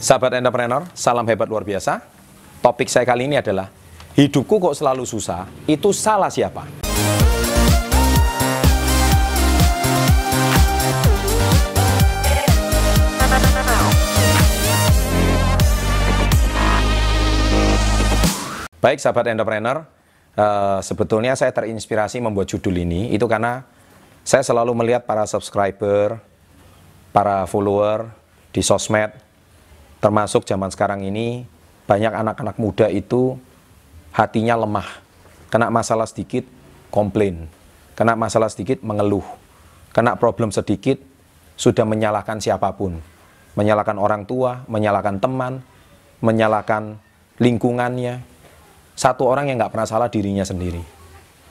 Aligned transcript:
Sahabat 0.00 0.32
entrepreneur, 0.32 0.88
salam 0.96 1.28
hebat 1.28 1.44
luar 1.44 1.60
biasa. 1.60 2.00
Topik 2.64 2.88
saya 2.88 3.04
kali 3.04 3.28
ini 3.28 3.36
adalah 3.36 3.68
hidupku 4.16 4.56
kok 4.56 4.72
selalu 4.72 5.04
susah, 5.04 5.44
itu 5.68 5.92
salah 5.92 6.32
siapa? 6.32 6.64
Baik 18.80 19.04
sahabat 19.04 19.28
entrepreneur, 19.36 19.84
uh, 20.32 20.80
sebetulnya 20.80 21.36
saya 21.36 21.52
terinspirasi 21.52 22.24
membuat 22.24 22.48
judul 22.48 22.72
ini 22.72 23.12
itu 23.12 23.28
karena 23.28 23.68
saya 24.24 24.40
selalu 24.40 24.72
melihat 24.72 25.04
para 25.04 25.28
subscriber, 25.28 26.16
para 27.12 27.44
follower 27.44 28.08
di 28.48 28.64
sosmed, 28.64 29.28
termasuk 30.00 30.48
zaman 30.48 30.72
sekarang 30.72 31.04
ini 31.04 31.44
banyak 31.84 32.12
anak-anak 32.12 32.56
muda 32.56 32.88
itu 32.88 33.36
hatinya 34.10 34.58
lemah, 34.58 34.88
kena 35.52 35.68
masalah 35.68 36.08
sedikit 36.08 36.48
komplain, 36.90 37.46
kena 37.94 38.16
masalah 38.16 38.50
sedikit 38.50 38.82
mengeluh, 38.82 39.24
kena 39.92 40.16
problem 40.16 40.50
sedikit 40.50 40.98
sudah 41.54 41.84
menyalahkan 41.84 42.40
siapa 42.40 42.72
pun, 42.74 42.98
menyalahkan 43.54 44.00
orang 44.00 44.24
tua, 44.24 44.64
menyalahkan 44.66 45.20
teman, 45.20 45.60
menyalahkan 46.24 46.96
lingkungannya, 47.36 48.24
satu 48.96 49.28
orang 49.28 49.52
yang 49.52 49.60
nggak 49.60 49.72
pernah 49.72 49.88
salah 49.88 50.08
dirinya 50.08 50.44
sendiri. 50.44 50.80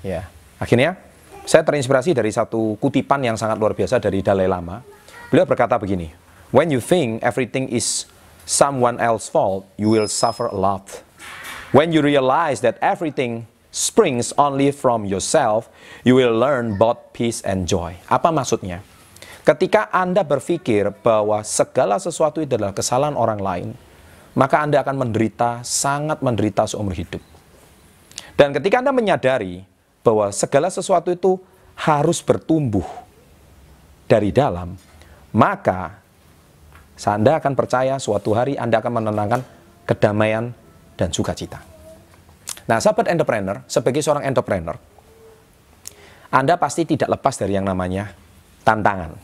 Ya, 0.00 0.28
akhirnya 0.56 0.96
saya 1.44 1.64
terinspirasi 1.64 2.16
dari 2.16 2.32
satu 2.32 2.76
kutipan 2.80 3.20
yang 3.24 3.36
sangat 3.36 3.60
luar 3.60 3.76
biasa 3.76 4.00
dari 4.00 4.24
Dalai 4.24 4.48
Lama. 4.48 4.80
Beliau 5.28 5.44
berkata 5.48 5.76
begini, 5.76 6.12
When 6.50 6.68
you 6.68 6.82
think 6.82 7.22
everything 7.22 7.70
is 7.70 8.08
someone 8.50 8.98
else's 8.98 9.30
fault, 9.30 9.62
you 9.78 9.86
will 9.86 10.10
suffer 10.10 10.50
a 10.50 10.58
lot. 10.58 11.06
When 11.70 11.94
you 11.94 12.02
realize 12.02 12.66
that 12.66 12.82
everything 12.82 13.46
springs 13.70 14.34
only 14.34 14.74
from 14.74 15.06
yourself, 15.06 15.70
you 16.02 16.18
will 16.18 16.34
learn 16.34 16.74
both 16.74 17.14
peace 17.14 17.38
and 17.46 17.70
joy. 17.70 17.94
Apa 18.10 18.34
maksudnya? 18.34 18.82
Ketika 19.46 19.86
Anda 19.94 20.26
berpikir 20.26 20.90
bahwa 20.98 21.46
segala 21.46 22.02
sesuatu 22.02 22.42
itu 22.42 22.58
adalah 22.58 22.74
kesalahan 22.74 23.14
orang 23.14 23.38
lain, 23.38 23.68
maka 24.34 24.66
Anda 24.66 24.82
akan 24.82 24.98
menderita, 24.98 25.62
sangat 25.62 26.18
menderita 26.18 26.66
seumur 26.66 26.98
hidup. 26.98 27.22
Dan 28.34 28.50
ketika 28.50 28.82
Anda 28.82 28.90
menyadari 28.90 29.62
bahwa 30.02 30.34
segala 30.34 30.66
sesuatu 30.74 31.14
itu 31.14 31.38
harus 31.78 32.18
bertumbuh 32.18 32.84
dari 34.10 34.34
dalam, 34.34 34.74
maka 35.30 35.99
Anda 37.08 37.40
akan 37.40 37.56
percaya 37.56 37.96
suatu 37.96 38.36
hari 38.36 38.60
Anda 38.60 38.84
akan 38.84 39.00
menenangkan 39.00 39.40
kedamaian 39.88 40.52
dan 41.00 41.08
sukacita. 41.08 41.64
Nah, 42.68 42.76
sahabat 42.76 43.08
entrepreneur, 43.08 43.64
sebagai 43.64 44.04
seorang 44.04 44.28
entrepreneur, 44.28 44.76
Anda 46.28 46.60
pasti 46.60 46.84
tidak 46.84 47.16
lepas 47.16 47.40
dari 47.40 47.56
yang 47.56 47.64
namanya 47.64 48.12
tantangan. 48.62 49.16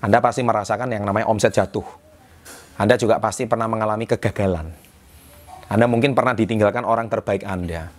Anda 0.00 0.18
pasti 0.24 0.40
merasakan 0.40 0.88
yang 0.88 1.04
namanya 1.04 1.28
omset 1.28 1.52
jatuh. 1.52 1.84
Anda 2.80 2.96
juga 2.96 3.20
pasti 3.20 3.44
pernah 3.44 3.68
mengalami 3.68 4.08
kegagalan. 4.08 4.72
Anda 5.68 5.86
mungkin 5.86 6.16
pernah 6.16 6.32
ditinggalkan 6.32 6.82
orang 6.82 7.12
terbaik 7.12 7.44
Anda. 7.44 7.92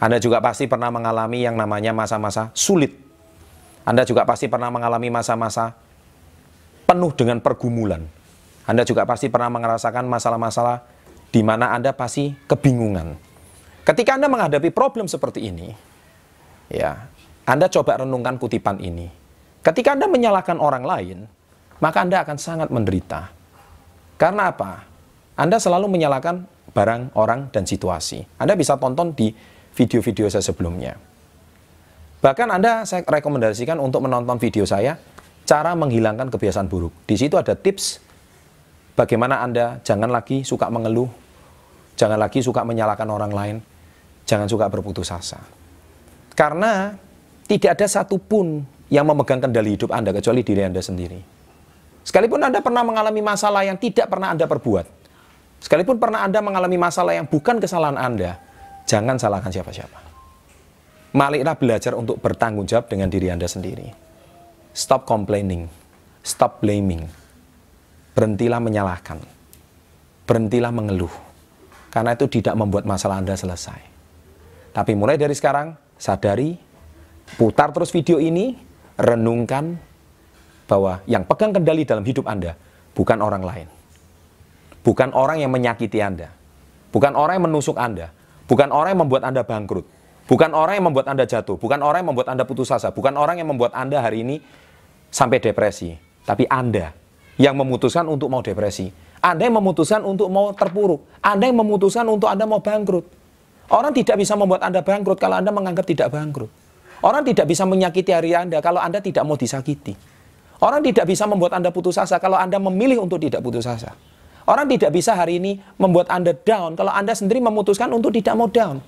Anda 0.00 0.18
juga 0.18 0.40
pasti 0.40 0.64
pernah 0.66 0.88
mengalami 0.88 1.44
yang 1.44 1.54
namanya 1.54 1.92
masa-masa 1.92 2.50
sulit. 2.56 2.96
Anda 3.84 4.08
juga 4.08 4.24
pasti 4.24 4.48
pernah 4.48 4.72
mengalami 4.72 5.12
masa-masa 5.12 5.76
penuh 6.84 7.12
dengan 7.16 7.40
pergumulan. 7.40 8.04
Anda 8.64 8.84
juga 8.84 9.04
pasti 9.04 9.28
pernah 9.28 9.52
merasakan 9.52 10.08
masalah-masalah 10.08 10.84
di 11.28 11.40
mana 11.44 11.72
Anda 11.74 11.92
pasti 11.92 12.32
kebingungan. 12.48 13.16
Ketika 13.84 14.16
Anda 14.16 14.32
menghadapi 14.32 14.72
problem 14.72 15.04
seperti 15.04 15.52
ini, 15.52 15.68
ya, 16.72 17.10
Anda 17.44 17.68
coba 17.68 18.00
renungkan 18.00 18.40
kutipan 18.40 18.80
ini. 18.80 19.12
Ketika 19.60 19.92
Anda 19.92 20.08
menyalahkan 20.08 20.56
orang 20.56 20.84
lain, 20.84 21.18
maka 21.84 22.00
Anda 22.00 22.24
akan 22.24 22.36
sangat 22.40 22.68
menderita. 22.72 23.28
Karena 24.16 24.48
apa? 24.48 24.88
Anda 25.36 25.60
selalu 25.60 25.90
menyalahkan 25.90 26.48
barang, 26.72 27.12
orang, 27.18 27.52
dan 27.52 27.68
situasi. 27.68 28.24
Anda 28.40 28.56
bisa 28.56 28.80
tonton 28.80 29.12
di 29.12 29.34
video-video 29.74 30.30
saya 30.30 30.40
sebelumnya. 30.40 30.96
Bahkan 32.24 32.48
Anda 32.48 32.88
saya 32.88 33.04
rekomendasikan 33.04 33.76
untuk 33.76 34.08
menonton 34.08 34.40
video 34.40 34.64
saya 34.64 34.96
cara 35.44 35.76
menghilangkan 35.76 36.28
kebiasaan 36.32 36.68
buruk. 36.68 36.92
Di 37.04 37.16
situ 37.16 37.36
ada 37.36 37.52
tips 37.56 38.00
bagaimana 38.96 39.44
Anda 39.44 39.80
jangan 39.84 40.08
lagi 40.08 40.42
suka 40.42 40.68
mengeluh, 40.72 41.08
jangan 41.96 42.18
lagi 42.20 42.40
suka 42.40 42.64
menyalahkan 42.64 43.08
orang 43.08 43.32
lain, 43.32 43.56
jangan 44.28 44.48
suka 44.48 44.68
berputus 44.68 45.12
asa. 45.12 45.40
Karena 46.34 46.96
tidak 47.46 47.78
ada 47.78 47.86
satupun 47.86 48.64
yang 48.88 49.04
memegang 49.06 49.38
kendali 49.38 49.76
hidup 49.78 49.92
Anda 49.92 50.10
kecuali 50.10 50.40
diri 50.40 50.64
Anda 50.64 50.80
sendiri. 50.80 51.20
Sekalipun 52.04 52.40
Anda 52.40 52.60
pernah 52.60 52.84
mengalami 52.84 53.24
masalah 53.24 53.64
yang 53.64 53.80
tidak 53.80 54.12
pernah 54.12 54.32
Anda 54.32 54.44
perbuat, 54.44 54.86
sekalipun 55.64 55.96
pernah 55.96 56.20
Anda 56.26 56.44
mengalami 56.44 56.76
masalah 56.76 57.16
yang 57.16 57.24
bukan 57.24 57.56
kesalahan 57.60 57.96
Anda, 57.96 58.36
Jangan 58.84 59.16
salahkan 59.16 59.48
siapa-siapa. 59.48 60.00
Maliklah 61.14 61.56
belajar 61.56 61.96
untuk 61.96 62.20
bertanggung 62.20 62.68
jawab 62.68 62.90
dengan 62.90 63.08
diri 63.08 63.32
Anda 63.32 63.48
sendiri. 63.48 63.88
Stop 64.74 65.06
complaining. 65.06 65.70
Stop 66.26 66.58
blaming. 66.58 67.06
Berhentilah 68.12 68.58
menyalahkan. 68.58 69.22
Berhentilah 70.26 70.74
mengeluh. 70.74 71.12
Karena 71.94 72.18
itu 72.18 72.26
tidak 72.26 72.58
membuat 72.58 72.82
masalah 72.82 73.22
Anda 73.22 73.38
selesai. 73.38 73.78
Tapi 74.74 74.98
mulai 74.98 75.14
dari 75.14 75.30
sekarang, 75.30 75.78
sadari, 75.94 76.58
putar 77.38 77.70
terus 77.70 77.94
video 77.94 78.18
ini, 78.18 78.58
renungkan 78.98 79.78
bahwa 80.66 80.98
yang 81.06 81.22
pegang 81.22 81.54
kendali 81.54 81.86
dalam 81.86 82.02
hidup 82.02 82.26
Anda 82.26 82.58
bukan 82.98 83.22
orang 83.22 83.46
lain. 83.46 83.68
Bukan 84.82 85.14
orang 85.14 85.38
yang 85.38 85.54
menyakiti 85.54 86.02
Anda. 86.02 86.34
Bukan 86.90 87.14
orang 87.14 87.38
yang 87.38 87.46
menusuk 87.46 87.78
Anda 87.78 88.10
Bukan 88.44 88.68
orang 88.68 88.96
yang 88.96 89.02
membuat 89.08 89.22
Anda 89.24 89.42
bangkrut. 89.42 89.86
Bukan 90.24 90.56
orang 90.56 90.80
yang 90.80 90.86
membuat 90.88 91.06
Anda 91.08 91.24
jatuh. 91.24 91.56
Bukan 91.56 91.80
orang 91.80 92.04
yang 92.04 92.10
membuat 92.12 92.28
Anda 92.32 92.44
putus 92.44 92.72
asa. 92.72 92.92
Bukan 92.92 93.16
orang 93.16 93.40
yang 93.40 93.48
membuat 93.48 93.72
Anda 93.76 94.00
hari 94.04 94.24
ini 94.24 94.40
sampai 95.14 95.38
depresi. 95.38 95.94
Tapi 96.26 96.50
Anda 96.50 96.90
yang 97.38 97.54
memutuskan 97.54 98.10
untuk 98.10 98.26
mau 98.26 98.42
depresi. 98.42 98.90
Anda 99.22 99.46
yang 99.46 99.62
memutuskan 99.62 100.02
untuk 100.02 100.26
mau 100.26 100.50
terpuruk. 100.50 101.06
Anda 101.22 101.46
yang 101.46 101.62
memutuskan 101.62 102.04
untuk 102.10 102.26
Anda 102.26 102.44
mau 102.50 102.58
bangkrut. 102.58 103.06
Orang 103.70 103.94
tidak 103.94 104.18
bisa 104.18 104.34
membuat 104.34 104.66
Anda 104.66 104.82
bangkrut 104.82 105.16
kalau 105.22 105.38
Anda 105.38 105.54
menganggap 105.54 105.86
tidak 105.86 106.10
bangkrut. 106.10 106.50
Orang 107.00 107.22
tidak 107.22 107.46
bisa 107.48 107.62
menyakiti 107.64 108.10
hari 108.10 108.34
Anda 108.34 108.58
kalau 108.58 108.82
Anda 108.82 108.98
tidak 108.98 109.22
mau 109.24 109.38
disakiti. 109.38 109.94
Orang 110.60 110.84
tidak 110.84 111.08
bisa 111.08 111.24
membuat 111.28 111.56
Anda 111.56 111.72
putus 111.72 111.96
asa 111.96 112.16
kalau 112.20 112.36
Anda 112.36 112.56
memilih 112.60 113.04
untuk 113.04 113.20
tidak 113.20 113.40
putus 113.44 113.68
asa. 113.68 113.92
Orang 114.44 114.68
tidak 114.68 114.92
bisa 114.92 115.16
hari 115.16 115.40
ini 115.40 115.56
membuat 115.80 116.12
Anda 116.12 116.36
down 116.36 116.76
kalau 116.76 116.92
Anda 116.92 117.16
sendiri 117.16 117.40
memutuskan 117.40 117.88
untuk 117.92 118.12
tidak 118.12 118.36
mau 118.36 118.48
down. 118.48 118.80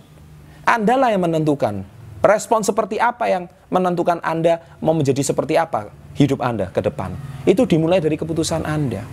Anda 0.68 0.94
lah 1.00 1.08
yang 1.12 1.24
menentukan. 1.24 1.95
Respon 2.26 2.66
seperti 2.66 2.98
apa 2.98 3.30
yang 3.30 3.46
menentukan 3.70 4.18
Anda 4.18 4.58
mau 4.82 4.90
menjadi 4.98 5.22
seperti 5.22 5.54
apa 5.54 5.94
hidup 6.18 6.42
Anda 6.42 6.74
ke 6.74 6.82
depan. 6.82 7.14
Itu 7.46 7.70
dimulai 7.70 8.02
dari 8.02 8.18
keputusan 8.18 8.66
Anda. 8.66 9.06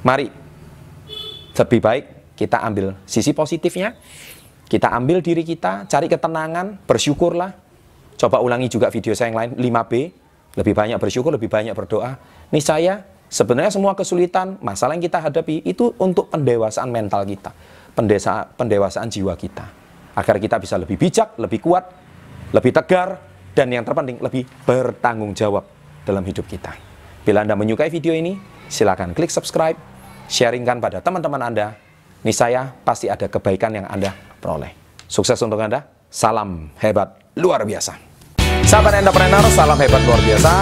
Mari, 0.00 0.32
lebih 1.52 1.80
baik 1.84 2.04
kita 2.32 2.64
ambil 2.64 2.96
sisi 3.04 3.36
positifnya, 3.36 3.92
kita 4.64 4.88
ambil 4.96 5.20
diri 5.20 5.44
kita, 5.44 5.84
cari 5.84 6.08
ketenangan, 6.08 6.80
bersyukurlah. 6.88 7.52
Coba 8.16 8.40
ulangi 8.40 8.72
juga 8.72 8.88
video 8.88 9.12
saya 9.12 9.28
yang 9.28 9.36
lain, 9.36 9.50
5B, 9.60 9.92
lebih 10.56 10.72
banyak 10.72 10.96
bersyukur, 10.96 11.36
lebih 11.36 11.52
banyak 11.52 11.76
berdoa. 11.76 12.16
Niscaya 12.48 13.12
Sebenarnya 13.32 13.72
semua 13.72 13.96
kesulitan, 13.96 14.60
masalah 14.60 14.92
yang 14.92 15.08
kita 15.08 15.16
hadapi 15.16 15.64
itu 15.64 15.96
untuk 15.96 16.28
pendewasaan 16.28 16.92
mental 16.92 17.24
kita, 17.24 17.48
pendewasaan 18.60 19.08
jiwa 19.08 19.32
kita. 19.40 19.64
Agar 20.12 20.36
kita 20.36 20.60
bisa 20.60 20.76
lebih 20.76 21.00
bijak, 21.00 21.40
lebih 21.40 21.64
kuat, 21.64 21.88
lebih 22.52 22.72
tegar, 22.72 23.18
dan 23.52 23.68
yang 23.68 23.84
terpenting 23.84 24.20
lebih 24.20 24.48
bertanggung 24.64 25.32
jawab 25.36 25.64
dalam 26.04 26.24
hidup 26.24 26.48
kita. 26.48 26.72
Bila 27.24 27.44
Anda 27.44 27.56
menyukai 27.56 27.92
video 27.92 28.12
ini, 28.16 28.36
silakan 28.68 29.12
klik 29.12 29.32
subscribe, 29.32 29.76
sharingkan 30.28 30.80
pada 30.80 31.00
teman-teman 31.04 31.40
Anda. 31.40 31.76
Niscaya 32.22 32.70
pasti 32.86 33.10
ada 33.10 33.26
kebaikan 33.26 33.74
yang 33.74 33.86
Anda 33.90 34.14
peroleh. 34.38 34.70
Sukses 35.10 35.36
untuk 35.42 35.58
Anda, 35.58 35.82
salam 36.06 36.70
hebat 36.78 37.18
luar 37.34 37.66
biasa. 37.66 37.98
Sahabat 38.62 39.02
entrepreneur, 39.02 39.42
salam 39.50 39.76
hebat 39.76 40.00
luar 40.06 40.22
biasa. 40.22 40.52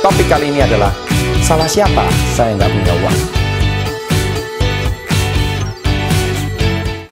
Topik 0.00 0.28
kali 0.30 0.54
ini 0.54 0.60
adalah 0.62 0.92
Salah 1.44 1.68
siapa? 1.68 2.08
Saya 2.32 2.56
nggak 2.56 2.72
punya 2.72 2.92
uang. 3.04 3.43